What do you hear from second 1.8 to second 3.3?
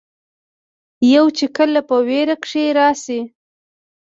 پۀ وېره کښې راشي